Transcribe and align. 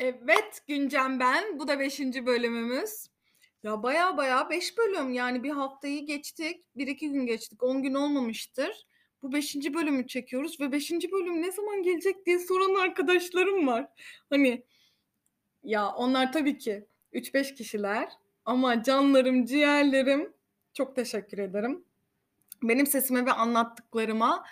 Evet, 0.00 0.62
Güncem 0.68 1.20
ben. 1.20 1.58
Bu 1.58 1.68
da 1.68 1.78
5. 1.78 2.00
bölümümüz. 2.00 3.06
Ya 3.62 3.82
baya 3.82 4.16
baya 4.16 4.50
5 4.50 4.78
bölüm 4.78 5.12
yani 5.12 5.42
bir 5.42 5.50
haftayı 5.50 6.06
geçtik. 6.06 6.64
1-2 6.76 7.12
gün 7.12 7.26
geçtik. 7.26 7.62
10 7.62 7.82
gün 7.82 7.94
olmamıştır. 7.94 8.86
Bu 9.22 9.32
5. 9.32 9.56
bölümü 9.56 10.06
çekiyoruz 10.06 10.60
ve 10.60 10.72
5. 10.72 10.90
bölüm 10.90 11.42
ne 11.42 11.52
zaman 11.52 11.82
gelecek 11.82 12.26
diye 12.26 12.38
soran 12.38 12.74
arkadaşlarım 12.74 13.66
var. 13.66 13.88
Hani 14.30 14.64
ya 15.64 15.88
onlar 15.88 16.32
tabii 16.32 16.58
ki 16.58 16.86
3-5 17.12 17.54
kişiler 17.54 18.08
ama 18.44 18.82
canlarım, 18.82 19.44
ciğerlerim 19.44 20.32
çok 20.74 20.96
teşekkür 20.96 21.38
ederim. 21.38 21.84
Benim 22.62 22.86
sesime 22.86 23.26
ve 23.26 23.32
anlattıklarıma 23.32 24.44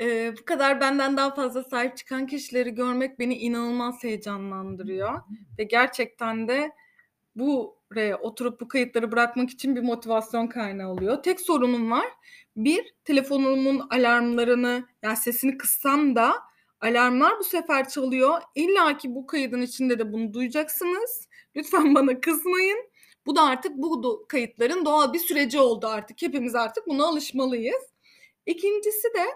Eee, 0.00 0.34
bu 0.40 0.44
kadar 0.44 0.80
benden 0.80 1.16
daha 1.16 1.34
fazla 1.34 1.64
sahip 1.64 1.96
çıkan 1.96 2.26
kişileri 2.26 2.74
görmek 2.74 3.18
beni 3.18 3.34
inanılmaz 3.34 4.04
heyecanlandırıyor 4.04 5.20
ve 5.58 5.64
gerçekten 5.64 6.48
de 6.48 6.72
buraya 7.36 8.18
oturup 8.18 8.60
bu 8.60 8.68
kayıtları 8.68 9.12
bırakmak 9.12 9.50
için 9.50 9.76
bir 9.76 9.82
motivasyon 9.82 10.46
kaynağı 10.46 10.90
oluyor. 10.90 11.22
Tek 11.22 11.40
sorunum 11.40 11.90
var. 11.90 12.06
Bir, 12.56 12.94
telefonumun 13.04 13.88
alarmlarını, 13.90 14.88
yani 15.02 15.16
sesini 15.16 15.58
kıssam 15.58 16.16
da 16.16 16.34
alarmlar 16.80 17.38
bu 17.38 17.44
sefer 17.44 17.88
çalıyor. 17.88 18.40
İlla 18.54 18.98
ki 18.98 19.14
bu 19.14 19.26
kaydın 19.26 19.62
içinde 19.62 19.98
de 19.98 20.12
bunu 20.12 20.34
duyacaksınız. 20.34 21.28
Lütfen 21.56 21.94
bana 21.94 22.20
kızmayın. 22.20 22.78
Bu 23.26 23.36
da 23.36 23.42
artık 23.42 23.72
bu 23.76 24.24
kayıtların 24.28 24.84
doğal 24.84 25.12
bir 25.12 25.18
süreci 25.18 25.58
oldu 25.58 25.86
artık. 25.86 26.22
Hepimiz 26.22 26.54
artık 26.54 26.86
buna 26.86 27.06
alışmalıyız. 27.06 27.82
İkincisi 28.46 29.08
de 29.14 29.26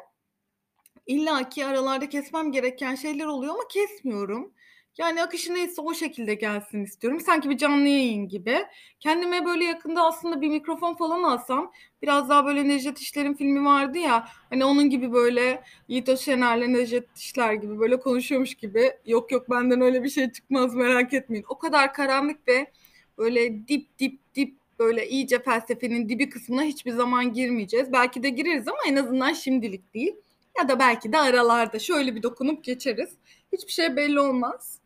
İlla 1.07 1.49
ki 1.49 1.67
aralarda 1.67 2.09
kesmem 2.09 2.53
gereken 2.53 2.95
şeyler 2.95 3.27
oluyor 3.27 3.55
ama 3.55 3.69
kesmiyorum. 3.69 4.53
Yani 4.99 5.23
akışı 5.23 5.55
neyse 5.55 5.81
o 5.81 5.95
şekilde 5.95 6.35
gelsin 6.35 6.85
istiyorum. 6.85 7.21
Sanki 7.21 7.51
bir 7.51 7.59
canlı 7.59 7.89
yayın 7.89 8.29
gibi. 8.29 8.59
Kendime 9.01 9.45
böyle 9.47 9.65
yakında 9.65 10.03
aslında 10.03 10.41
bir 10.41 10.49
mikrofon 10.49 10.95
falan 10.95 11.23
alsam 11.23 11.73
biraz 12.03 12.29
daha 12.29 12.47
böyle 12.47 12.69
Necdet 12.69 12.99
İşler'in 12.99 13.35
filmi 13.35 13.65
vardı 13.65 13.99
ya 13.99 14.29
hani 14.51 14.65
onun 14.65 14.91
gibi 14.91 15.13
böyle 15.13 15.63
Yiğit 15.89 16.09
Öşener'le 16.09 16.73
Necdet 16.73 17.17
İşler 17.17 17.53
gibi 17.53 17.79
böyle 17.79 18.01
konuşuyormuş 18.01 18.55
gibi 18.55 18.93
yok 19.07 19.33
yok 19.33 19.51
benden 19.51 19.81
öyle 19.81 20.03
bir 20.05 20.11
şey 20.11 20.33
çıkmaz 20.33 20.75
merak 20.75 21.15
etmeyin. 21.15 21.45
O 21.49 21.59
kadar 21.59 21.95
karanlık 21.95 22.49
ve 22.49 22.73
böyle 23.19 23.69
dip 23.69 23.99
dip 23.99 24.35
dip 24.35 24.55
böyle 24.79 25.09
iyice 25.09 25.43
felsefenin 25.43 26.09
dibi 26.09 26.29
kısmına 26.29 26.63
hiçbir 26.63 26.91
zaman 26.91 27.33
girmeyeceğiz. 27.33 27.93
Belki 27.93 28.23
de 28.23 28.29
gireriz 28.29 28.69
ama 28.69 28.79
en 28.89 28.97
azından 28.97 29.33
şimdilik 29.33 29.95
değil. 29.95 30.17
Ya 30.59 30.69
da 30.69 30.79
belki 30.79 31.13
de 31.13 31.19
aralarda 31.19 31.79
şöyle 31.79 32.17
bir 32.17 32.23
dokunup 32.23 32.65
geçeriz. 32.65 33.11
Hiçbir 33.53 33.73
şey 33.73 33.97
belli 33.97 34.21
olmaz. 34.21 34.79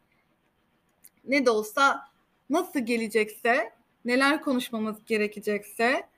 Ne 1.24 1.46
de 1.46 1.50
olsa 1.50 2.04
nasıl 2.50 2.80
gelecekse, 2.80 3.72
neler 4.04 4.42
konuşmamız 4.42 5.04
gerekecekse, 5.06 6.08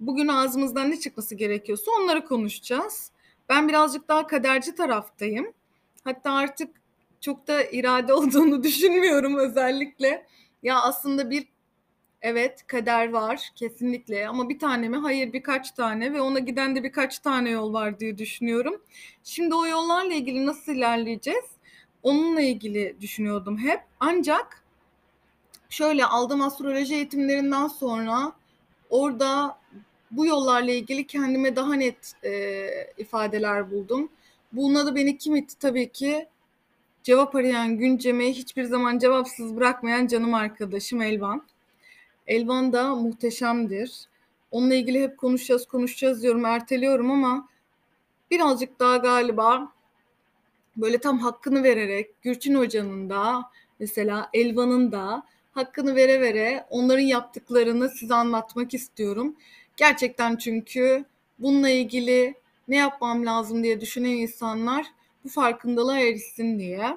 bugün 0.00 0.28
ağzımızdan 0.28 0.90
ne 0.90 1.00
çıkması 1.00 1.34
gerekiyorsa 1.34 1.90
onları 2.00 2.24
konuşacağız. 2.24 3.10
Ben 3.48 3.68
birazcık 3.68 4.08
daha 4.08 4.26
kaderci 4.26 4.74
taraftayım. 4.74 5.52
Hatta 6.04 6.32
artık 6.32 6.70
çok 7.20 7.46
da 7.46 7.64
irade 7.64 8.14
olduğunu 8.14 8.62
düşünmüyorum 8.62 9.36
özellikle. 9.36 10.26
Ya 10.62 10.80
aslında 10.82 11.30
bir 11.30 11.48
Evet, 12.22 12.66
kader 12.66 13.08
var 13.12 13.50
kesinlikle 13.56 14.28
ama 14.28 14.48
bir 14.48 14.58
tane 14.58 14.88
mi? 14.88 14.96
Hayır, 14.96 15.32
birkaç 15.32 15.70
tane 15.70 16.12
ve 16.12 16.20
ona 16.20 16.38
giden 16.38 16.76
de 16.76 16.84
birkaç 16.84 17.18
tane 17.18 17.50
yol 17.50 17.72
var 17.72 18.00
diye 18.00 18.18
düşünüyorum. 18.18 18.82
Şimdi 19.24 19.54
o 19.54 19.66
yollarla 19.66 20.14
ilgili 20.14 20.46
nasıl 20.46 20.72
ilerleyeceğiz? 20.72 21.44
Onunla 22.02 22.40
ilgili 22.40 22.96
düşünüyordum 23.00 23.58
hep. 23.58 23.80
Ancak 24.00 24.62
şöyle 25.68 26.04
aldığım 26.04 26.40
astroloji 26.42 26.94
eğitimlerinden 26.94 27.66
sonra 27.68 28.32
orada 28.90 29.58
bu 30.10 30.26
yollarla 30.26 30.70
ilgili 30.70 31.06
kendime 31.06 31.56
daha 31.56 31.74
net 31.74 32.12
e, 32.24 32.68
ifadeler 32.98 33.70
buldum. 33.70 34.08
Buna 34.52 34.86
da 34.86 34.94
beni 34.94 35.18
kim 35.18 35.36
itti? 35.36 35.58
Tabii 35.58 35.92
ki 35.92 36.28
cevap 37.02 37.34
arayan 37.34 37.78
güncemi 37.78 38.32
hiçbir 38.32 38.64
zaman 38.64 38.98
cevapsız 38.98 39.56
bırakmayan 39.56 40.06
canım 40.06 40.34
arkadaşım 40.34 41.02
Elvan. 41.02 41.42
Elvan 42.26 42.72
da 42.72 42.94
muhteşemdir. 42.94 44.00
Onunla 44.50 44.74
ilgili 44.74 45.02
hep 45.02 45.18
konuşacağız 45.18 45.66
konuşacağız 45.66 46.22
diyorum 46.22 46.44
erteliyorum 46.44 47.10
ama 47.10 47.48
birazcık 48.30 48.80
daha 48.80 48.96
galiba 48.96 49.72
böyle 50.76 50.98
tam 50.98 51.18
hakkını 51.18 51.62
vererek 51.62 52.22
Gürçin 52.22 52.54
Hoca'nın 52.54 53.10
da 53.10 53.50
mesela 53.78 54.30
Elvan'ın 54.32 54.92
da 54.92 55.22
hakkını 55.52 55.96
vere 55.96 56.20
vere 56.20 56.66
onların 56.70 57.02
yaptıklarını 57.02 57.88
size 57.88 58.14
anlatmak 58.14 58.74
istiyorum. 58.74 59.36
Gerçekten 59.76 60.36
çünkü 60.36 61.04
bununla 61.38 61.68
ilgili 61.70 62.34
ne 62.68 62.76
yapmam 62.76 63.26
lazım 63.26 63.62
diye 63.62 63.80
düşünen 63.80 64.10
insanlar 64.10 64.86
bu 65.24 65.28
farkındalığa 65.28 65.98
erişsin 65.98 66.58
diye. 66.58 66.96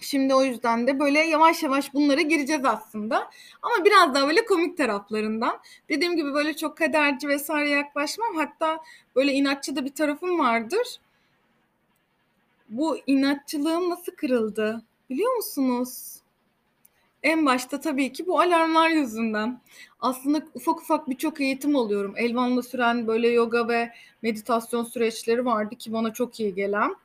Şimdi 0.00 0.34
o 0.34 0.42
yüzden 0.42 0.86
de 0.86 1.00
böyle 1.00 1.18
yavaş 1.20 1.62
yavaş 1.62 1.94
bunlara 1.94 2.20
gireceğiz 2.20 2.64
aslında. 2.64 3.30
Ama 3.62 3.84
biraz 3.84 4.14
daha 4.14 4.28
böyle 4.28 4.44
komik 4.44 4.76
taraflarından. 4.76 5.60
Dediğim 5.88 6.16
gibi 6.16 6.34
böyle 6.34 6.56
çok 6.56 6.76
kaderci 6.76 7.28
vesaire 7.28 7.70
yaklaşmam. 7.70 8.36
Hatta 8.36 8.80
böyle 9.16 9.32
inatçı 9.32 9.76
da 9.76 9.84
bir 9.84 9.94
tarafım 9.94 10.38
vardır. 10.38 11.00
Bu 12.68 12.98
inatçılığım 13.06 13.90
nasıl 13.90 14.12
kırıldı 14.12 14.82
biliyor 15.10 15.36
musunuz? 15.36 16.18
En 17.22 17.46
başta 17.46 17.80
tabii 17.80 18.12
ki 18.12 18.26
bu 18.26 18.40
alarmlar 18.40 18.90
yüzünden. 18.90 19.60
Aslında 20.00 20.42
ufak 20.54 20.80
ufak 20.80 21.08
birçok 21.08 21.40
eğitim 21.40 21.76
alıyorum. 21.76 22.14
Elvan'la 22.16 22.62
süren 22.62 23.06
böyle 23.06 23.28
yoga 23.28 23.68
ve 23.68 23.92
meditasyon 24.22 24.84
süreçleri 24.84 25.44
vardı 25.44 25.76
ki 25.76 25.92
bana 25.92 26.12
çok 26.12 26.40
iyi 26.40 26.54
gelen. 26.54 26.96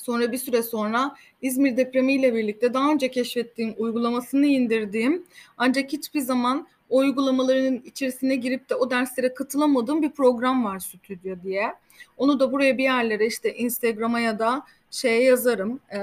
Sonra 0.00 0.32
bir 0.32 0.38
süre 0.38 0.62
sonra 0.62 1.14
İzmir 1.42 1.76
depremiyle 1.76 2.34
birlikte 2.34 2.74
daha 2.74 2.90
önce 2.90 3.10
keşfettiğim 3.10 3.74
uygulamasını 3.78 4.46
indirdiğim 4.46 5.24
ancak 5.58 5.92
hiçbir 5.92 6.20
zaman 6.20 6.66
o 6.90 6.98
uygulamaların 6.98 7.82
içerisine 7.84 8.36
girip 8.36 8.70
de 8.70 8.74
o 8.74 8.90
derslere 8.90 9.34
katılamadığım 9.34 10.02
bir 10.02 10.10
program 10.10 10.64
var 10.64 10.78
Stüdyo 10.78 11.36
diye. 11.42 11.74
Onu 12.16 12.40
da 12.40 12.52
buraya 12.52 12.78
bir 12.78 12.82
yerlere 12.82 13.26
işte 13.26 13.54
Instagram'a 13.54 14.20
ya 14.20 14.38
da 14.38 14.62
şeye 14.90 15.22
yazarım. 15.22 15.80
E, 15.90 15.98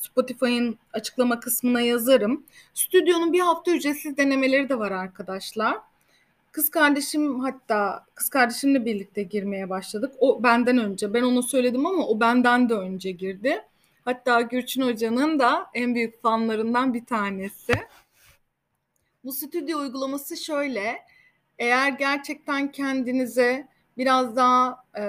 Spotify'ın 0.00 0.78
açıklama 0.92 1.40
kısmına 1.40 1.80
yazarım. 1.80 2.44
Stüdyonun 2.74 3.32
bir 3.32 3.40
hafta 3.40 3.70
ücretsiz 3.70 4.16
denemeleri 4.16 4.68
de 4.68 4.78
var 4.78 4.92
arkadaşlar. 4.92 5.76
Kız 6.56 6.70
kardeşim 6.70 7.40
hatta 7.40 8.04
kız 8.14 8.28
kardeşimle 8.28 8.84
birlikte 8.84 9.22
girmeye 9.22 9.70
başladık. 9.70 10.14
O 10.18 10.42
benden 10.42 10.78
önce. 10.78 11.14
Ben 11.14 11.22
onu 11.22 11.42
söyledim 11.42 11.86
ama 11.86 12.06
o 12.06 12.20
benden 12.20 12.68
de 12.68 12.74
önce 12.74 13.10
girdi. 13.10 13.62
Hatta 14.04 14.40
Gürçin 14.40 14.82
Hoca'nın 14.82 15.38
da 15.38 15.66
en 15.74 15.94
büyük 15.94 16.22
fanlarından 16.22 16.94
bir 16.94 17.04
tanesi. 17.04 17.72
Bu 19.24 19.32
stüdyo 19.32 19.78
uygulaması 19.78 20.36
şöyle. 20.36 20.96
Eğer 21.58 21.88
gerçekten 21.88 22.72
kendinize 22.72 23.68
biraz 23.98 24.36
daha 24.36 24.84
e, 24.94 25.04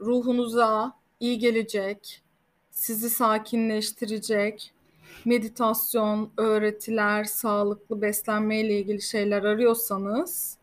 ruhunuza 0.00 0.92
iyi 1.20 1.38
gelecek, 1.38 2.22
sizi 2.70 3.10
sakinleştirecek, 3.10 4.72
meditasyon, 5.24 6.30
öğretiler, 6.36 7.24
sağlıklı 7.24 8.02
beslenme 8.02 8.60
ile 8.60 8.78
ilgili 8.78 9.02
şeyler 9.02 9.42
arıyorsanız 9.42 10.59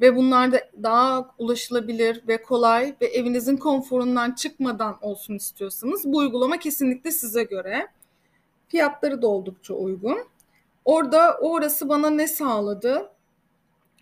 ve 0.00 0.16
bunlar 0.16 0.52
da 0.52 0.60
daha 0.82 1.34
ulaşılabilir 1.38 2.22
ve 2.28 2.42
kolay 2.42 2.96
ve 3.00 3.06
evinizin 3.06 3.56
konforundan 3.56 4.32
çıkmadan 4.32 4.98
olsun 5.00 5.34
istiyorsanız 5.34 6.04
bu 6.04 6.16
uygulama 6.16 6.56
kesinlikle 6.56 7.10
size 7.10 7.42
göre. 7.42 7.86
Fiyatları 8.68 9.22
da 9.22 9.26
oldukça 9.26 9.74
uygun. 9.74 10.18
Orada 10.84 11.38
orası 11.40 11.88
bana 11.88 12.10
ne 12.10 12.28
sağladı? 12.28 13.10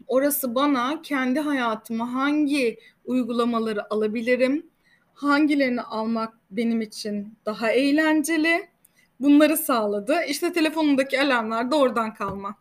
Orası 0.06 0.54
bana 0.54 1.02
kendi 1.02 1.40
hayatıma 1.40 2.14
hangi 2.14 2.78
uygulamaları 3.04 3.94
alabilirim? 3.94 4.66
Hangilerini 5.14 5.82
almak 5.82 6.34
benim 6.50 6.81
için 6.81 7.34
daha 7.46 7.70
eğlenceli? 7.70 8.69
Bunları 9.20 9.56
sağladı. 9.56 10.16
İşte 10.28 10.52
telefonumdaki 10.52 11.20
alarmlar 11.20 11.70
da 11.70 11.76
oradan 11.76 12.14
kalma. 12.14 12.54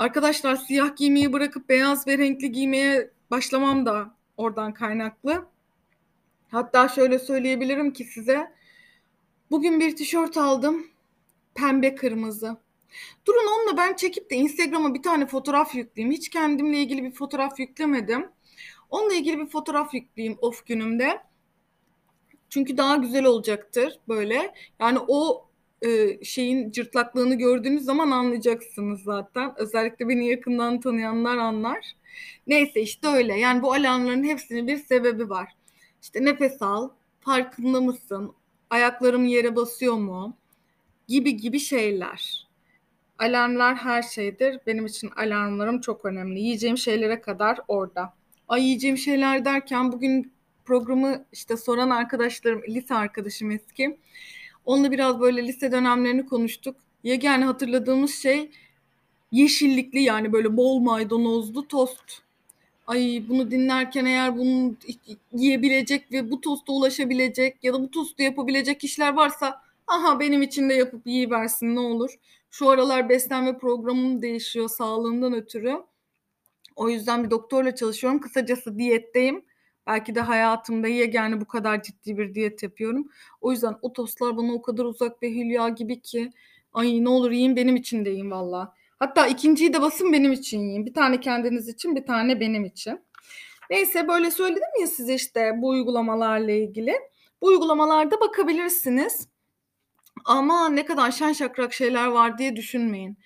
Arkadaşlar 0.00 0.56
siyah 0.56 0.96
giymeyi 0.96 1.32
bırakıp 1.32 1.68
beyaz 1.68 2.06
ve 2.06 2.18
renkli 2.18 2.52
giymeye 2.52 3.10
başlamam 3.30 3.86
da 3.86 4.14
oradan 4.36 4.74
kaynaklı. 4.74 5.46
Hatta 6.50 6.88
şöyle 6.88 7.18
söyleyebilirim 7.18 7.92
ki 7.92 8.04
size. 8.04 8.52
Bugün 9.50 9.80
bir 9.80 9.96
tişört 9.96 10.36
aldım. 10.36 10.86
Pembe 11.54 11.94
kırmızı. 11.94 12.56
Durun 13.26 13.46
onunla 13.46 13.76
ben 13.76 13.96
çekip 13.96 14.30
de 14.30 14.36
Instagram'a 14.36 14.94
bir 14.94 15.02
tane 15.02 15.26
fotoğraf 15.26 15.74
yükleyeyim. 15.74 16.16
Hiç 16.16 16.28
kendimle 16.28 16.78
ilgili 16.78 17.04
bir 17.04 17.12
fotoğraf 17.12 17.60
yüklemedim. 17.60 18.28
Onunla 18.90 19.14
ilgili 19.14 19.38
bir 19.38 19.46
fotoğraf 19.46 19.94
yükleyeyim 19.94 20.38
off 20.40 20.66
günümde. 20.66 21.22
Çünkü 22.50 22.76
daha 22.76 22.96
güzel 22.96 23.24
olacaktır 23.24 24.00
böyle. 24.08 24.54
Yani 24.78 24.98
o 25.08 25.49
e, 25.82 26.24
şeyin 26.24 26.70
cırtlaklığını 26.70 27.34
gördüğünüz 27.34 27.84
zaman 27.84 28.10
anlayacaksınız 28.10 29.02
zaten. 29.02 29.52
Özellikle 29.56 30.08
beni 30.08 30.28
yakından 30.28 30.80
tanıyanlar 30.80 31.38
anlar. 31.38 31.92
Neyse 32.46 32.80
işte 32.80 33.08
öyle. 33.08 33.38
Yani 33.38 33.62
bu 33.62 33.72
alarmların 33.72 34.24
hepsinin 34.24 34.66
bir 34.66 34.76
sebebi 34.76 35.30
var. 35.30 35.52
İşte 36.02 36.24
nefes 36.24 36.62
al, 36.62 36.90
farkında 37.20 37.80
mısın? 37.80 38.32
Ayaklarım 38.70 39.24
yere 39.24 39.56
basıyor 39.56 39.94
mu? 39.94 40.36
Gibi 41.08 41.36
gibi 41.36 41.58
şeyler. 41.58 42.48
Alarmlar 43.18 43.76
her 43.76 44.02
şeydir. 44.02 44.60
Benim 44.66 44.86
için 44.86 45.10
alarmlarım 45.16 45.80
çok 45.80 46.04
önemli. 46.04 46.40
Yiyeceğim 46.40 46.78
şeylere 46.78 47.20
kadar 47.20 47.58
orada. 47.68 48.14
Ay 48.48 48.62
yiyeceğim 48.64 48.98
şeyler 48.98 49.44
derken 49.44 49.92
bugün 49.92 50.32
programı 50.64 51.24
işte 51.32 51.56
soran 51.56 51.90
arkadaşlarım, 51.90 52.62
lise 52.68 52.94
arkadaşım 52.94 53.50
eski. 53.50 53.98
Onunla 54.66 54.90
biraz 54.90 55.20
böyle 55.20 55.46
lise 55.46 55.72
dönemlerini 55.72 56.26
konuştuk. 56.26 56.76
Yegane 57.04 57.44
hatırladığımız 57.44 58.14
şey 58.14 58.50
yeşillikli 59.32 60.02
yani 60.02 60.32
böyle 60.32 60.56
bol 60.56 60.78
maydanozlu 60.78 61.68
tost. 61.68 62.22
Ay 62.86 63.22
bunu 63.28 63.50
dinlerken 63.50 64.04
eğer 64.04 64.36
bunu 64.36 64.74
yiyebilecek 65.32 66.12
ve 66.12 66.30
bu 66.30 66.40
tosta 66.40 66.72
ulaşabilecek 66.72 67.64
ya 67.64 67.74
da 67.74 67.82
bu 67.82 67.90
tostu 67.90 68.22
yapabilecek 68.22 68.80
kişiler 68.80 69.12
varsa 69.12 69.62
aha 69.86 70.20
benim 70.20 70.42
için 70.42 70.68
de 70.68 70.74
yapıp 70.74 71.06
yiyiversin 71.06 71.74
ne 71.74 71.80
olur. 71.80 72.18
Şu 72.50 72.68
aralar 72.68 73.08
beslenme 73.08 73.58
programım 73.58 74.22
değişiyor 74.22 74.68
sağlığından 74.68 75.32
ötürü. 75.32 75.76
O 76.76 76.88
yüzden 76.88 77.24
bir 77.24 77.30
doktorla 77.30 77.74
çalışıyorum. 77.74 78.20
Kısacası 78.20 78.78
diyetteyim. 78.78 79.42
Belki 79.90 80.14
de 80.14 80.20
hayatımda 80.20 80.88
yegane 80.88 81.40
bu 81.40 81.44
kadar 81.44 81.82
ciddi 81.82 82.18
bir 82.18 82.34
diyet 82.34 82.62
yapıyorum. 82.62 83.08
O 83.40 83.52
yüzden 83.52 83.76
o 83.82 83.92
tostlar 83.92 84.36
bana 84.36 84.52
o 84.52 84.62
kadar 84.62 84.84
uzak 84.84 85.22
ve 85.22 85.30
hülya 85.30 85.68
gibi 85.68 86.00
ki 86.00 86.30
ay 86.72 87.04
ne 87.04 87.08
olur 87.08 87.30
yiyin 87.30 87.56
benim 87.56 87.76
için 87.76 88.04
de 88.04 88.10
yiyin 88.10 88.30
valla. 88.30 88.74
Hatta 88.98 89.26
ikinciyi 89.26 89.72
de 89.72 89.82
basın 89.82 90.12
benim 90.12 90.32
için 90.32 90.58
yiyin. 90.60 90.86
Bir 90.86 90.94
tane 90.94 91.20
kendiniz 91.20 91.68
için 91.68 91.96
bir 91.96 92.06
tane 92.06 92.40
benim 92.40 92.64
için. 92.64 93.00
Neyse 93.70 94.08
böyle 94.08 94.30
söyledim 94.30 94.80
ya 94.80 94.86
size 94.86 95.14
işte 95.14 95.52
bu 95.56 95.68
uygulamalarla 95.68 96.52
ilgili. 96.52 96.94
Bu 97.42 97.46
uygulamalarda 97.46 98.20
bakabilirsiniz. 98.20 99.28
Ama 100.24 100.68
ne 100.68 100.84
kadar 100.84 101.10
şen 101.10 101.32
şakrak 101.32 101.72
şeyler 101.72 102.06
var 102.06 102.38
diye 102.38 102.56
düşünmeyin. 102.56 103.18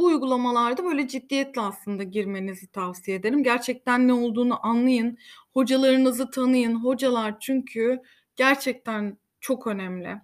Bu 0.00 0.04
uygulamalarda 0.04 0.84
böyle 0.84 1.08
ciddiyetle 1.08 1.60
aslında 1.60 2.02
girmenizi 2.02 2.66
tavsiye 2.66 3.16
ederim. 3.16 3.42
Gerçekten 3.42 4.08
ne 4.08 4.12
olduğunu 4.12 4.66
anlayın. 4.66 5.18
Hocalarınızı 5.52 6.30
tanıyın. 6.30 6.74
Hocalar 6.74 7.40
çünkü 7.40 8.00
gerçekten 8.36 9.18
çok 9.40 9.66
önemli. 9.66 10.16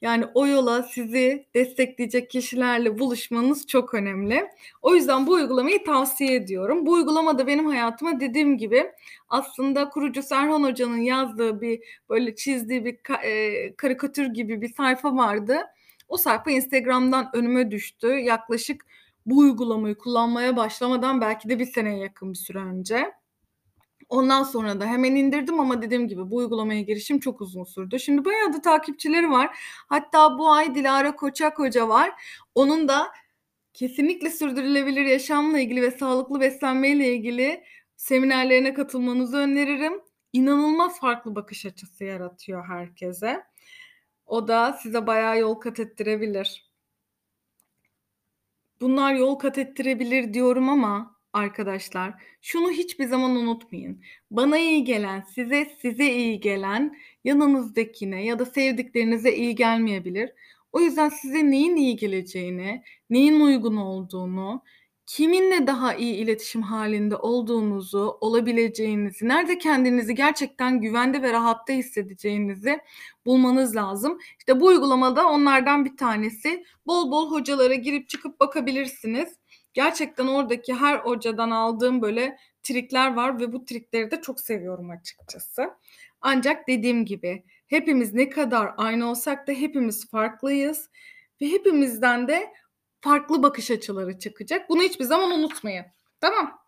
Yani 0.00 0.24
o 0.34 0.46
yola 0.46 0.82
sizi 0.82 1.46
destekleyecek 1.54 2.30
kişilerle 2.30 2.98
buluşmanız 2.98 3.66
çok 3.66 3.94
önemli. 3.94 4.48
O 4.82 4.94
yüzden 4.94 5.26
bu 5.26 5.32
uygulamayı 5.32 5.84
tavsiye 5.84 6.34
ediyorum. 6.34 6.86
Bu 6.86 6.92
uygulama 6.92 7.38
da 7.38 7.46
benim 7.46 7.66
hayatıma 7.66 8.20
dediğim 8.20 8.58
gibi 8.58 8.86
aslında 9.28 9.88
kurucu 9.88 10.22
Serhan 10.22 10.62
Hoca'nın 10.62 11.00
yazdığı 11.00 11.60
bir 11.60 11.80
böyle 12.08 12.34
çizdiği 12.34 12.84
bir 12.84 12.98
e, 13.24 13.76
karikatür 13.76 14.26
gibi 14.26 14.60
bir 14.60 14.74
sayfa 14.74 15.16
vardı. 15.16 15.58
O 16.08 16.16
sayfa 16.16 16.50
Instagram'dan 16.50 17.30
önüme 17.32 17.70
düştü. 17.70 18.06
Yaklaşık 18.06 18.84
bu 19.30 19.38
uygulamayı 19.38 19.94
kullanmaya 19.94 20.56
başlamadan 20.56 21.20
belki 21.20 21.48
de 21.48 21.58
bir 21.58 21.66
seneye 21.66 21.98
yakın 21.98 22.32
bir 22.32 22.38
süre 22.38 22.58
önce. 22.58 23.12
Ondan 24.08 24.42
sonra 24.42 24.80
da 24.80 24.86
hemen 24.86 25.14
indirdim 25.14 25.60
ama 25.60 25.82
dediğim 25.82 26.08
gibi 26.08 26.30
bu 26.30 26.36
uygulamaya 26.36 26.80
girişim 26.80 27.20
çok 27.20 27.40
uzun 27.40 27.64
sürdü. 27.64 28.00
Şimdi 28.00 28.24
bayağı 28.24 28.52
da 28.52 28.60
takipçileri 28.60 29.30
var. 29.30 29.58
Hatta 29.88 30.38
bu 30.38 30.52
ay 30.52 30.74
Dilara 30.74 31.16
Koçak 31.16 31.58
Hoca 31.58 31.88
var. 31.88 32.10
Onun 32.54 32.88
da 32.88 33.08
kesinlikle 33.74 34.30
sürdürülebilir 34.30 35.04
yaşamla 35.04 35.60
ilgili 35.60 35.82
ve 35.82 35.90
sağlıklı 35.90 36.40
beslenmeyle 36.40 37.14
ilgili 37.14 37.64
seminerlerine 37.96 38.74
katılmanızı 38.74 39.36
öneririm. 39.36 40.00
İnanılmaz 40.32 41.00
farklı 41.00 41.34
bakış 41.34 41.66
açısı 41.66 42.04
yaratıyor 42.04 42.66
herkese. 42.66 43.44
O 44.26 44.48
da 44.48 44.72
size 44.72 45.06
bayağı 45.06 45.38
yol 45.38 45.54
kat 45.54 45.80
ettirebilir. 45.80 46.67
Bunlar 48.80 49.14
yol 49.14 49.34
kat 49.34 49.58
ettirebilir 49.58 50.34
diyorum 50.34 50.68
ama 50.68 51.16
arkadaşlar 51.32 52.14
şunu 52.42 52.70
hiçbir 52.70 53.06
zaman 53.06 53.30
unutmayın. 53.30 54.02
Bana 54.30 54.58
iyi 54.58 54.84
gelen, 54.84 55.20
size 55.20 55.66
size 55.82 56.12
iyi 56.12 56.40
gelen 56.40 56.96
yanınızdakine 57.24 58.24
ya 58.24 58.38
da 58.38 58.46
sevdiklerinize 58.46 59.36
iyi 59.36 59.54
gelmeyebilir. 59.54 60.30
O 60.72 60.80
yüzden 60.80 61.08
size 61.08 61.50
neyin 61.50 61.76
iyi 61.76 61.96
geleceğini, 61.96 62.82
neyin 63.10 63.40
uygun 63.40 63.76
olduğunu, 63.76 64.62
kiminle 65.08 65.66
daha 65.66 65.94
iyi 65.94 66.14
iletişim 66.14 66.62
halinde 66.62 67.16
olduğunuzu, 67.16 68.18
olabileceğinizi, 68.20 69.28
nerede 69.28 69.58
kendinizi 69.58 70.14
gerçekten 70.14 70.80
güvende 70.80 71.22
ve 71.22 71.32
rahatta 71.32 71.72
hissedeceğinizi 71.72 72.80
bulmanız 73.26 73.76
lazım. 73.76 74.18
İşte 74.38 74.60
bu 74.60 74.66
uygulamada 74.66 75.28
onlardan 75.28 75.84
bir 75.84 75.96
tanesi. 75.96 76.64
Bol 76.86 77.10
bol 77.10 77.30
hocalara 77.30 77.74
girip 77.74 78.08
çıkıp 78.08 78.40
bakabilirsiniz. 78.40 79.28
Gerçekten 79.74 80.26
oradaki 80.26 80.74
her 80.74 80.98
hocadan 80.98 81.50
aldığım 81.50 82.02
böyle 82.02 82.38
trikler 82.62 83.14
var 83.14 83.40
ve 83.40 83.52
bu 83.52 83.64
trikleri 83.64 84.10
de 84.10 84.20
çok 84.20 84.40
seviyorum 84.40 84.90
açıkçası. 84.90 85.70
Ancak 86.20 86.68
dediğim 86.68 87.04
gibi 87.04 87.44
hepimiz 87.66 88.14
ne 88.14 88.28
kadar 88.28 88.70
aynı 88.76 89.10
olsak 89.10 89.48
da 89.48 89.52
hepimiz 89.52 90.10
farklıyız 90.10 90.90
ve 91.40 91.46
hepimizden 91.46 92.28
de 92.28 92.52
farklı 93.00 93.42
bakış 93.42 93.70
açıları 93.70 94.18
çıkacak. 94.18 94.70
Bunu 94.70 94.82
hiçbir 94.82 95.04
zaman 95.04 95.30
unutmayın. 95.30 95.84
Tamam. 96.20 96.58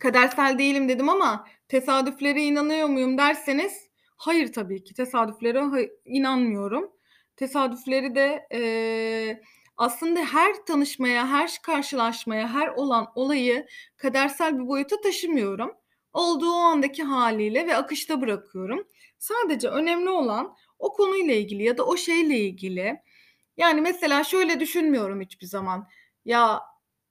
Kadersel 0.00 0.58
değilim 0.58 0.88
dedim 0.88 1.08
ama 1.08 1.46
tesadüflere 1.68 2.42
inanıyor 2.42 2.88
muyum 2.88 3.18
derseniz 3.18 3.90
hayır 4.16 4.52
tabii 4.52 4.84
ki 4.84 4.94
tesadüflere 4.94 5.90
inanmıyorum. 6.04 6.90
Tesadüfleri 7.36 8.14
de 8.14 8.46
e, 8.52 9.42
aslında 9.76 10.20
her 10.20 10.64
tanışmaya, 10.66 11.28
her 11.28 11.58
karşılaşmaya, 11.62 12.48
her 12.54 12.68
olan 12.68 13.06
olayı 13.14 13.66
kadersel 13.96 14.58
bir 14.58 14.68
boyuta 14.68 15.00
taşımıyorum. 15.00 15.72
Olduğu 16.12 16.50
o 16.52 16.58
andaki 16.58 17.02
haliyle 17.02 17.66
ve 17.66 17.76
akışta 17.76 18.20
bırakıyorum. 18.20 18.84
Sadece 19.18 19.68
önemli 19.68 20.10
olan 20.10 20.54
o 20.78 20.92
konuyla 20.92 21.34
ilgili 21.34 21.62
ya 21.62 21.78
da 21.78 21.86
o 21.86 21.96
şeyle 21.96 22.38
ilgili 22.38 23.00
yani 23.56 23.80
mesela 23.80 24.24
şöyle 24.24 24.60
düşünmüyorum 24.60 25.20
hiçbir 25.20 25.46
zaman. 25.46 25.88
Ya 26.24 26.60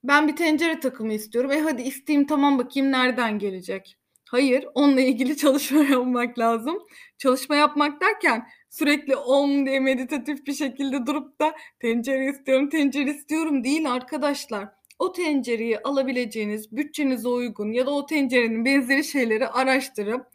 ben 0.04 0.28
bir 0.28 0.36
tencere 0.36 0.80
takımı 0.80 1.14
istiyorum. 1.14 1.52
E 1.52 1.60
hadi 1.62 1.82
isteyeyim 1.82 2.28
tamam 2.28 2.58
bakayım 2.60 2.92
nereden 2.92 3.40
gelecek? 3.40 3.98
Hayır, 4.30 4.66
onunla 4.74 5.02
ilgili 5.02 5.38
çalışma 5.38 5.84
yapmak 5.84 6.40
lazım. 6.40 6.78
Çalışma 7.18 7.56
yapmak 7.56 8.02
derken 8.02 8.48
sürekli 8.70 9.16
om 9.16 9.66
diye 9.66 9.80
meditatif 9.80 10.48
bir 10.48 10.54
şekilde 10.54 11.06
durup 11.06 11.42
da 11.42 11.56
tencere 11.80 12.30
istiyorum, 12.30 12.70
tencere 12.70 13.12
istiyorum 13.12 13.64
değil 13.64 13.92
arkadaşlar. 13.92 14.70
O 15.00 15.12
tencereyi 15.12 15.80
alabileceğiniz 15.80 16.72
bütçenize 16.72 17.28
uygun 17.28 17.72
ya 17.72 17.86
da 17.86 17.92
o 17.92 18.06
tencerenin 18.06 18.66
benzeri 18.66 19.04
şeyleri 19.04 19.48
araştırıp 19.48 20.26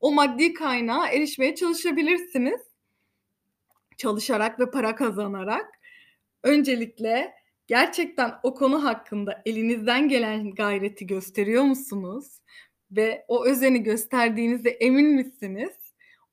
o 0.00 0.12
maddi 0.12 0.54
kaynağa 0.54 1.08
erişmeye 1.08 1.54
çalışabilirsiniz 1.54 2.60
çalışarak 4.00 4.60
ve 4.60 4.70
para 4.70 4.94
kazanarak 4.94 5.66
öncelikle 6.42 7.34
gerçekten 7.66 8.32
o 8.42 8.54
konu 8.54 8.84
hakkında 8.84 9.42
elinizden 9.46 10.08
gelen 10.08 10.50
gayreti 10.50 11.06
gösteriyor 11.06 11.62
musunuz? 11.62 12.40
Ve 12.90 13.24
o 13.28 13.46
özeni 13.46 13.82
gösterdiğinizde 13.82 14.70
emin 14.70 15.06
misiniz? 15.06 15.72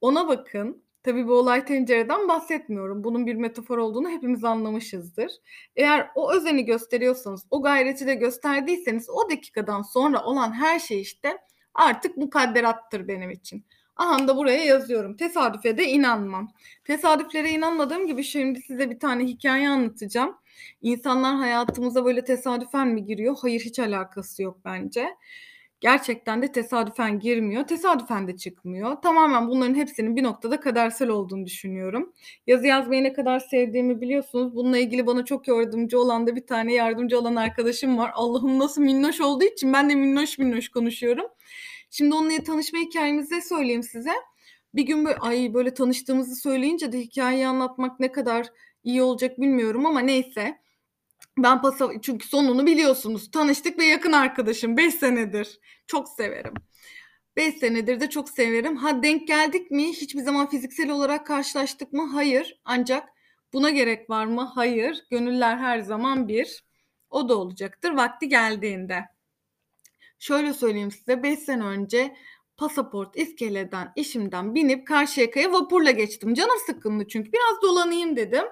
Ona 0.02 0.28
bakın. 0.28 0.84
Tabii 1.04 1.28
bu 1.28 1.34
olay 1.34 1.66
tencereden 1.66 2.28
bahsetmiyorum. 2.28 3.04
Bunun 3.04 3.28
bir 3.28 3.36
metafor 3.36 3.78
olduğunu 3.78 4.10
hepimiz 4.10 4.44
anlamışızdır. 4.44 5.32
Eğer 5.76 6.10
o 6.16 6.34
özeni 6.34 6.66
gösteriyorsanız, 6.66 7.46
o 7.52 7.62
gayreti 7.62 8.08
de 8.08 8.16
gösterdiyseniz 8.16 9.10
o 9.10 9.30
dakikadan 9.30 9.82
sonra 9.82 10.24
olan 10.24 10.52
her 10.52 10.80
şey 10.80 11.02
işte 11.02 11.38
artık 11.74 12.18
mukadderattır 12.18 13.08
benim 13.08 13.32
için. 13.32 13.66
Aha 13.98 14.27
da 14.27 14.38
buraya 14.38 14.63
yazıyorum. 14.63 15.18
Tesadüfe 15.18 15.77
de 15.77 15.88
inanmam. 15.88 16.51
Tesadüflere 16.86 17.50
inanmadığım 17.50 18.08
gibi 18.08 18.24
şimdi 18.24 18.62
size 18.62 18.89
bir 18.89 19.00
tane 19.00 19.24
hikaye 19.24 19.70
anlatacağım. 19.70 20.38
İnsanlar 20.82 21.36
hayatımıza 21.36 22.06
böyle 22.06 22.24
tesadüfen 22.24 22.88
mi 22.88 23.06
giriyor? 23.06 23.38
Hayır 23.42 23.62
hiç 23.62 23.80
alakası 23.80 24.44
yok 24.44 24.58
bence. 24.66 25.08
Gerçekten 25.80 26.42
de 26.42 26.51
tesadüfen 26.51 27.20
girmiyor. 27.20 27.68
Tesadüfen 27.68 28.27
de 28.27 28.38
çıkmıyor. 28.38 28.96
Tamamen 29.01 29.48
bunların 29.48 29.75
hepsinin 29.75 30.16
bir 30.16 30.24
noktada 30.24 30.60
kadersel 30.60 31.10
olduğunu 31.10 31.46
düşünüyorum. 31.46 32.13
Yazı 32.48 32.68
yazmayı 32.68 33.04
ne 33.04 33.13
kadar 33.13 33.39
sevdiğimi 33.39 34.01
biliyorsunuz. 34.01 34.56
Bununla 34.56 34.77
ilgili 34.77 35.08
bana 35.08 35.25
çok 35.25 35.48
yardımcı 35.48 36.00
olan 36.00 36.27
da 36.27 36.36
bir 36.36 36.48
tane 36.48 36.74
yardımcı 36.74 37.20
olan 37.20 37.36
arkadaşım 37.36 37.98
var. 37.98 38.12
Allah'ım 38.13 38.60
nasıl 38.60 38.82
minnoş 38.82 39.22
olduğu 39.22 39.46
için 39.46 39.74
ben 39.74 39.89
de 39.89 39.96
minnoş 39.96 40.38
minnoş 40.38 40.70
konuşuyorum. 40.70 41.25
Şimdi 41.89 42.15
onunla 42.15 42.44
tanışma 42.44 42.79
hikayemizi 42.79 43.41
söyleyeyim 43.41 43.84
size. 43.84 44.13
Bir 44.74 44.84
gün 44.84 45.06
böyle 45.06 45.17
ay 45.17 45.53
böyle 45.53 45.74
tanıştığımızı 45.74 46.36
söyleyince 46.36 46.91
de 46.91 47.00
hikayeyi 47.00 47.48
anlatmak 47.48 48.00
ne 48.00 48.12
kadar 48.12 48.48
iyi 48.84 49.01
olacak 49.01 49.39
bilmiyorum 49.39 49.86
ama 49.86 50.00
neyse. 50.00 50.62
Ben 51.38 51.62
pasa 51.62 51.89
çünkü 52.01 52.27
sonunu 52.27 52.65
biliyorsunuz. 52.65 53.32
Tanıştık 53.32 53.79
ve 53.79 53.86
yakın 53.86 54.12
arkadaşım 54.12 54.77
5 54.77 54.94
senedir. 54.94 55.60
Çok 55.88 56.10
severim. 56.10 56.53
5 57.36 57.56
senedir 57.56 58.00
de 58.00 58.10
çok 58.10 58.29
severim. 58.29 58.77
Ha 58.77 59.03
denk 59.03 59.27
geldik 59.27 59.72
mi? 59.72 59.88
Hiçbir 59.94 60.22
zaman 60.22 60.50
fiziksel 60.50 60.89
olarak 60.89 61.27
karşılaştık 61.27 61.94
mı? 61.94 62.10
Hayır. 62.13 62.62
Ancak 62.65 63.10
buna 63.53 63.70
gerek 63.70 64.10
var 64.10 64.25
mı? 64.25 64.51
Hayır. 64.56 65.06
Gönüller 65.12 65.58
her 65.58 65.79
zaman 65.79 66.27
bir. 66.27 66.63
O 67.10 67.29
da 67.29 67.36
olacaktır 67.38 67.91
vakti 67.91 68.29
geldiğinde. 68.29 69.06
Şöyle 70.20 70.54
söyleyeyim 70.54 70.92
size 70.92 71.24
5 71.24 71.40
sene 71.40 71.64
önce 71.64 72.16
pasaport 72.58 73.18
iskeleden 73.18 73.92
işimden 73.96 74.56
binip 74.56 74.88
Karşıyaka'ya 74.88 75.54
vapurla 75.54 75.92
geçtim. 75.92 76.34
Canım 76.34 76.58
sıkkındı 76.66 77.08
çünkü 77.08 77.32
biraz 77.34 77.62
dolanayım 77.62 78.16
dedim. 78.16 78.46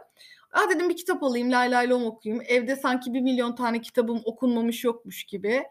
Aa 0.52 0.70
dedim 0.70 0.90
bir 0.90 0.96
kitap 0.96 1.24
alayım 1.24 1.52
Lay 1.52 1.72
Lay 1.72 1.90
Lom 1.90 2.06
okuyayım. 2.06 2.44
Evde 2.48 2.76
sanki 2.76 3.14
bir 3.14 3.22
milyon 3.22 3.56
tane 3.56 3.82
kitabım 3.82 4.22
okunmamış 4.26 4.84
yokmuş 4.84 5.24
gibi. 5.24 5.64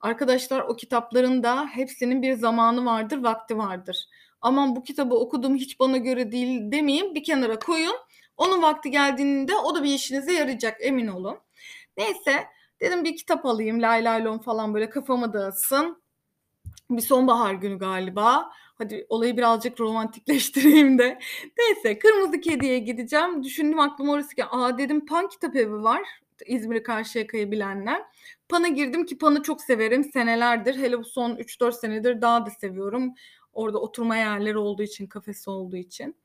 Arkadaşlar 0.00 0.60
o 0.60 0.76
kitapların 0.76 1.42
da 1.42 1.66
hepsinin 1.66 2.22
bir 2.22 2.32
zamanı 2.32 2.84
vardır, 2.84 3.18
vakti 3.18 3.58
vardır. 3.58 4.08
Aman 4.40 4.76
bu 4.76 4.82
kitabı 4.82 5.14
okudum 5.14 5.56
hiç 5.56 5.80
bana 5.80 5.96
göre 5.96 6.32
değil 6.32 6.72
demeyeyim 6.72 7.14
bir 7.14 7.24
kenara 7.24 7.58
koyun. 7.58 7.96
Onun 8.36 8.62
vakti 8.62 8.90
geldiğinde 8.90 9.56
o 9.56 9.74
da 9.74 9.84
bir 9.84 9.94
işinize 9.94 10.32
yarayacak 10.32 10.76
emin 10.80 11.06
olun. 11.06 11.38
Neyse 11.96 12.46
dedim 12.80 13.04
bir 13.04 13.16
kitap 13.16 13.46
alayım 13.46 13.82
Lay 13.82 14.04
Lay 14.04 14.24
Lom 14.24 14.38
falan 14.38 14.74
böyle 14.74 14.90
kafama 14.90 15.32
dağıtsın. 15.32 16.02
Bir 16.90 17.02
sonbahar 17.02 17.54
günü 17.54 17.78
galiba. 17.78 18.50
Hadi 18.78 19.06
olayı 19.08 19.36
birazcık 19.36 19.80
romantikleştireyim 19.80 20.98
de. 20.98 21.18
Neyse 21.58 21.98
Kırmızı 21.98 22.40
Kedi'ye 22.40 22.78
gideceğim. 22.78 23.42
Düşündüm 23.44 23.80
aklıma 23.80 24.12
orası 24.12 24.34
ki 24.34 24.44
aa 24.44 24.78
dedim 24.78 25.06
Pan 25.06 25.28
Kitap 25.28 25.56
Evi 25.56 25.82
var. 25.82 26.02
İzmir'i 26.46 26.82
Karşıyaka'yı 26.82 27.50
bilenler. 27.50 28.02
Pan'a 28.48 28.68
girdim 28.68 29.06
ki 29.06 29.18
Pan'ı 29.18 29.42
çok 29.42 29.60
severim 29.60 30.04
senelerdir. 30.04 30.74
Hele 30.74 30.98
bu 30.98 31.04
son 31.04 31.36
3-4 31.36 31.72
senedir 31.72 32.20
daha 32.20 32.46
da 32.46 32.50
seviyorum. 32.50 33.14
Orada 33.52 33.78
oturma 33.78 34.16
yerleri 34.16 34.58
olduğu 34.58 34.82
için, 34.82 35.06
kafesi 35.06 35.50
olduğu 35.50 35.76
için. 35.76 36.16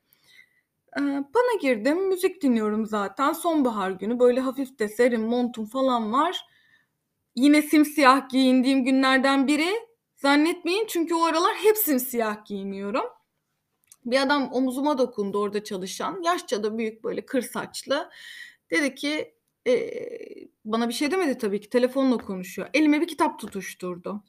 Pan'a 0.95 1.59
girdim. 1.61 2.07
Müzik 2.07 2.41
dinliyorum 2.41 2.85
zaten. 2.85 3.33
Sonbahar 3.33 3.91
günü. 3.91 4.19
Böyle 4.19 4.39
hafif 4.39 4.79
de 4.79 4.87
serin 4.87 5.21
montum 5.21 5.65
falan 5.65 6.13
var. 6.13 6.45
Yine 7.35 7.61
simsiyah 7.61 8.29
giyindiğim 8.29 8.83
günlerden 8.83 9.47
biri. 9.47 9.69
Zannetmeyin 10.15 10.85
çünkü 10.87 11.15
o 11.15 11.23
aralar 11.23 11.55
hep 11.55 11.77
simsiyah 11.77 12.45
giyiniyorum. 12.45 13.05
Bir 14.05 14.21
adam 14.21 14.49
omuzuma 14.53 14.97
dokundu 14.97 15.39
orada 15.39 15.63
çalışan. 15.63 16.21
Yaşça 16.23 16.63
da 16.63 16.77
büyük 16.77 17.03
böyle 17.03 17.25
kır 17.25 17.41
saçlı. 17.41 18.09
Dedi 18.71 18.95
ki 18.95 19.35
e, 19.67 19.89
bana 20.65 20.89
bir 20.89 20.93
şey 20.93 21.11
demedi 21.11 21.37
tabii 21.37 21.61
ki 21.61 21.69
telefonla 21.69 22.17
konuşuyor. 22.17 22.69
Elime 22.73 23.01
bir 23.01 23.07
kitap 23.07 23.39
tutuşturdu. 23.39 24.23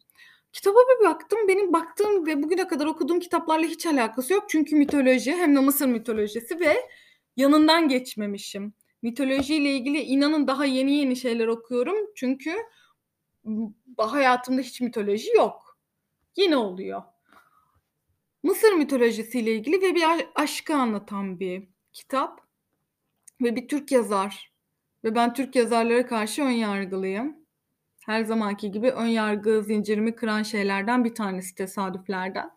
Kitaba 0.53 0.79
bir 0.79 1.05
baktım. 1.05 1.39
Benim 1.49 1.73
baktığım 1.73 2.27
ve 2.27 2.43
bugüne 2.43 2.69
kadar 2.69 2.87
okuduğum 2.87 3.21
kitaplarla 3.21 3.67
hiç 3.67 3.87
alakası 3.87 4.33
yok. 4.33 4.45
Çünkü 4.49 4.77
mitoloji 4.77 5.33
hem 5.33 5.57
de 5.57 5.61
Mısır 5.61 5.87
mitolojisi 5.87 6.61
ve 6.61 6.77
yanından 7.37 7.89
geçmemişim. 7.89 8.75
Mitolojiyle 9.03 9.71
ilgili 9.77 10.01
inanın 10.01 10.47
daha 10.47 10.65
yeni 10.65 10.93
yeni 10.95 11.17
şeyler 11.17 11.47
okuyorum. 11.47 11.97
Çünkü 12.15 12.57
hayatımda 13.99 14.61
hiç 14.61 14.81
mitoloji 14.81 15.31
yok. 15.37 15.79
Yine 16.37 16.57
oluyor. 16.57 17.03
Mısır 18.43 18.73
mitolojisiyle 18.73 19.55
ilgili 19.55 19.83
ve 19.83 19.95
bir 19.95 20.05
aşkı 20.35 20.75
anlatan 20.75 21.41
bir 21.41 21.69
kitap. 21.93 22.41
Ve 23.43 23.57
bir 23.57 23.69
Türk 23.69 23.93
yazar. 23.93 24.53
Ve 25.05 25.15
ben 25.15 25.35
Türk 25.35 25.57
yazarlara 25.57 26.07
karşı 26.07 26.43
ön 26.43 26.51
yargılıyım. 26.51 27.46
Her 28.07 28.25
zamanki 28.25 28.71
gibi 28.71 28.91
ön 28.91 29.07
yargı 29.07 29.63
zincirimi 29.63 30.15
kıran 30.15 30.43
şeylerden 30.43 31.05
bir 31.05 31.15
tanesi 31.15 31.55
tesadüflerden. 31.55 32.51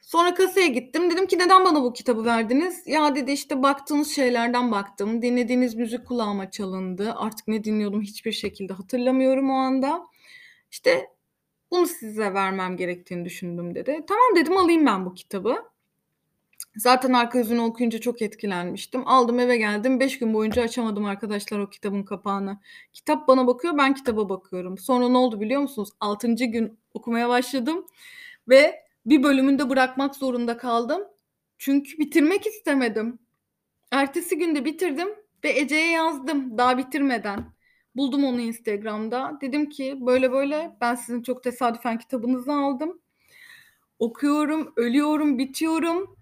Sonra 0.00 0.34
kasaya 0.34 0.66
gittim. 0.66 1.10
Dedim 1.10 1.26
ki 1.26 1.38
neden 1.38 1.64
bana 1.64 1.82
bu 1.82 1.92
kitabı 1.92 2.24
verdiniz? 2.24 2.86
Ya 2.86 3.14
dedi 3.14 3.32
işte 3.32 3.62
baktığınız 3.62 4.14
şeylerden 4.14 4.70
baktım. 4.70 5.22
Dinlediğiniz 5.22 5.74
müzik 5.74 6.06
kulağıma 6.06 6.50
çalındı. 6.50 7.14
Artık 7.16 7.48
ne 7.48 7.64
dinliyordum 7.64 8.02
hiçbir 8.02 8.32
şekilde 8.32 8.72
hatırlamıyorum 8.72 9.50
o 9.50 9.54
anda. 9.54 10.06
İşte 10.70 11.10
bunu 11.70 11.86
size 11.86 12.34
vermem 12.34 12.76
gerektiğini 12.76 13.24
düşündüm 13.24 13.74
dedi. 13.74 14.04
Tamam 14.08 14.36
dedim 14.36 14.56
alayım 14.56 14.86
ben 14.86 15.06
bu 15.06 15.14
kitabı. 15.14 15.64
Zaten 16.76 17.12
arka 17.12 17.38
yüzünü 17.38 17.60
okuyunca 17.60 17.98
çok 18.00 18.22
etkilenmiştim. 18.22 19.08
Aldım 19.08 19.40
eve 19.40 19.56
geldim. 19.56 20.00
5 20.00 20.18
gün 20.18 20.34
boyunca 20.34 20.62
açamadım 20.62 21.04
arkadaşlar 21.04 21.58
o 21.58 21.70
kitabın 21.70 22.02
kapağını. 22.02 22.60
Kitap 22.92 23.28
bana 23.28 23.46
bakıyor 23.46 23.78
ben 23.78 23.94
kitaba 23.94 24.28
bakıyorum. 24.28 24.78
Sonra 24.78 25.08
ne 25.08 25.18
oldu 25.18 25.40
biliyor 25.40 25.60
musunuz? 25.60 25.88
6. 26.00 26.46
gün 26.46 26.78
okumaya 26.94 27.28
başladım. 27.28 27.86
Ve 28.48 28.84
bir 29.06 29.22
bölümünde 29.22 29.70
bırakmak 29.70 30.16
zorunda 30.16 30.56
kaldım. 30.56 31.02
Çünkü 31.58 31.98
bitirmek 31.98 32.46
istemedim. 32.46 33.18
Ertesi 33.92 34.38
günde 34.38 34.64
bitirdim 34.64 35.08
ve 35.44 35.50
Ece'ye 35.58 35.90
yazdım 35.90 36.58
daha 36.58 36.78
bitirmeden. 36.78 37.52
Buldum 37.96 38.24
onu 38.24 38.40
Instagram'da. 38.40 39.38
Dedim 39.40 39.68
ki 39.70 39.98
böyle 40.00 40.32
böyle 40.32 40.76
ben 40.80 40.94
sizin 40.94 41.22
çok 41.22 41.42
tesadüfen 41.42 41.98
kitabınızı 41.98 42.52
aldım. 42.52 43.00
Okuyorum, 43.98 44.72
ölüyorum, 44.76 45.38
bitiyorum 45.38 46.19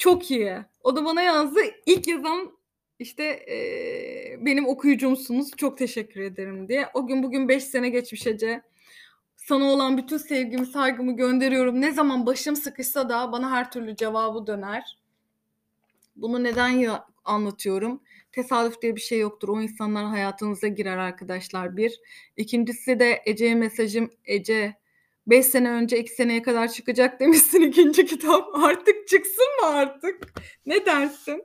çok 0.00 0.30
iyi. 0.30 0.56
O 0.82 0.96
da 0.96 1.04
bana 1.04 1.22
yazdı. 1.22 1.60
İlk 1.86 2.08
yazan 2.08 2.52
işte 2.98 3.24
e, 3.24 3.56
benim 4.46 4.66
okuyucumsunuz. 4.66 5.50
Çok 5.56 5.78
teşekkür 5.78 6.20
ederim 6.20 6.68
diye. 6.68 6.88
O 6.94 7.06
gün 7.06 7.22
bugün 7.22 7.48
5 7.48 7.64
sene 7.64 7.88
geçmiş 7.88 8.26
Ece. 8.26 8.62
Sana 9.36 9.64
olan 9.64 9.98
bütün 9.98 10.16
sevgimi, 10.16 10.66
saygımı 10.66 11.16
gönderiyorum. 11.16 11.80
Ne 11.80 11.92
zaman 11.92 12.26
başım 12.26 12.56
sıkışsa 12.56 13.08
da 13.08 13.32
bana 13.32 13.50
her 13.50 13.70
türlü 13.70 13.96
cevabı 13.96 14.46
döner. 14.46 14.98
Bunu 16.16 16.44
neden 16.44 16.68
ya 16.68 17.06
anlatıyorum? 17.24 18.02
Tesadüf 18.32 18.82
diye 18.82 18.96
bir 18.96 19.00
şey 19.00 19.18
yoktur. 19.18 19.48
O 19.48 19.60
insanlar 19.60 20.04
hayatınıza 20.04 20.68
girer 20.68 20.96
arkadaşlar 20.96 21.76
bir. 21.76 22.00
İkincisi 22.36 23.00
de 23.00 23.22
Ece'ye 23.26 23.54
mesajım 23.54 24.10
Ece 24.24 24.76
5 25.26 25.46
sene 25.46 25.70
önce 25.70 25.98
2 25.98 26.12
seneye 26.12 26.42
kadar 26.42 26.68
çıkacak 26.68 27.20
demişsin 27.20 27.60
ikinci 27.68 28.06
kitap. 28.06 28.48
Artık 28.54 29.08
çıksın 29.08 29.46
mı 29.60 29.66
artık? 29.66 30.32
Ne 30.66 30.86
dersin? 30.86 31.44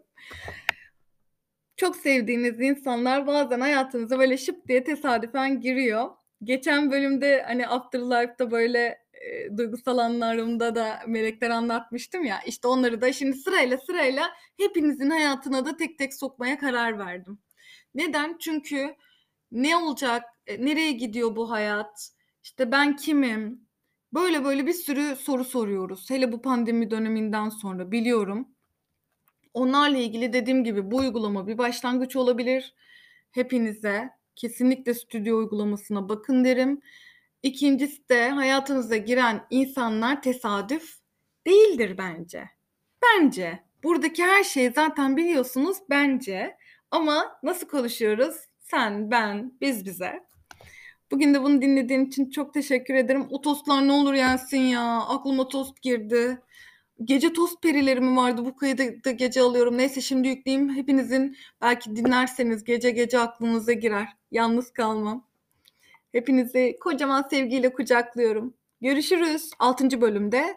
Çok 1.78 1.96
sevdiğiniz 1.96 2.62
insanlar 2.62 3.28
bazen 3.28 3.60
hayatınıza 3.60 4.20
böyle 4.20 4.38
şıp 4.38 4.68
diye 4.68 4.84
tesadüfen 4.84 5.62
giriyor. 5.62 6.10
Geçen 6.44 6.92
bölümde 6.92 7.44
hani 7.48 7.68
Afterlife'da 7.68 8.52
böyle 8.52 9.06
e, 9.14 9.58
duygusal 9.58 9.98
anlarımda 9.98 10.76
da 10.76 11.00
melekler 11.08 11.50
anlatmıştım 11.50 12.24
ya. 12.24 12.40
İşte 12.46 12.68
onları 12.68 13.02
da 13.02 13.14
şimdi 13.14 13.38
sırayla 13.38 13.78
sırayla 13.78 14.32
hepinizin 14.58 15.10
hayatına 15.10 15.66
da 15.66 15.78
tek 15.78 15.98
tek 15.98 16.14
sokmaya 16.14 16.60
karar 16.60 17.00
verdim. 17.00 17.40
Neden? 17.96 18.38
Çünkü 18.40 18.96
ne 19.52 19.78
olacak? 19.78 20.24
E, 20.48 20.66
nereye 20.66 20.92
gidiyor 20.92 21.36
bu 21.36 21.52
hayat? 21.52 22.10
İşte 22.46 22.72
ben 22.72 22.96
kimim? 22.96 23.68
Böyle 24.14 24.44
böyle 24.44 24.68
bir 24.68 24.74
sürü 24.74 25.16
soru 25.16 25.44
soruyoruz. 25.44 26.10
Hele 26.10 26.32
bu 26.32 26.42
pandemi 26.42 26.92
döneminden 26.92 27.50
sonra 27.50 27.92
biliyorum. 27.92 28.48
Onlarla 29.54 29.98
ilgili 29.98 30.34
dediğim 30.34 30.64
gibi 30.64 30.92
bu 30.92 30.98
uygulama 30.98 31.48
bir 31.48 31.58
başlangıç 31.58 32.16
olabilir. 32.16 32.76
Hepinize 33.32 34.10
kesinlikle 34.36 34.94
stüdyo 34.94 35.38
uygulamasına 35.38 36.10
bakın 36.10 36.46
derim. 36.46 36.82
İkincisi 37.44 38.10
de 38.10 38.30
hayatınıza 38.30 38.98
giren 38.98 39.48
insanlar 39.50 40.22
tesadüf 40.22 40.96
değildir 41.48 41.98
bence. 41.98 42.50
Bence. 43.04 43.64
Buradaki 43.84 44.24
her 44.24 44.44
şeyi 44.44 44.72
zaten 44.72 45.18
biliyorsunuz 45.18 45.78
bence. 45.90 46.58
Ama 46.92 47.40
nasıl 47.44 47.68
konuşuyoruz? 47.68 48.36
Sen, 48.60 49.12
ben, 49.12 49.58
biz 49.62 49.86
bize. 49.86 50.35
Bugün 51.16 51.34
de 51.34 51.44
bunu 51.44 51.62
dinlediğin 51.62 52.06
için 52.06 52.30
çok 52.30 52.54
teşekkür 52.54 52.94
ederim. 52.94 53.28
O 53.30 53.42
tostlar 53.42 53.88
ne 53.88 53.92
olur 53.92 54.14
yensin 54.14 54.60
ya. 54.60 55.02
Aklıma 55.02 55.48
tost 55.48 55.82
girdi. 55.82 56.42
Gece 57.04 57.34
tost 57.34 57.64
perileri 57.64 58.02
mi 58.02 58.18
vardı? 58.18 58.46
Bu 58.46 58.56
kaydı 58.56 59.04
da 59.04 59.12
gece 59.12 59.42
alıyorum. 59.42 59.78
Neyse 59.78 60.02
şimdi 60.02 60.28
yükleyeyim. 60.28 60.76
Hepinizin 60.76 61.38
belki 61.62 61.96
dinlerseniz 61.96 62.64
gece 62.64 62.92
gece 62.92 63.20
aklınıza 63.20 63.74
girer. 63.74 64.08
Yalnız 64.32 64.74
kalmam. 64.74 65.28
Hepinizi 66.12 66.78
kocaman 66.82 67.28
sevgiyle 67.30 67.74
kucaklıyorum. 67.74 68.54
Görüşürüz 68.82 69.50
6. 69.60 70.02
bölümde 70.02 70.56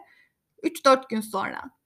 3-4 0.63 1.09
gün 1.09 1.21
sonra. 1.21 1.78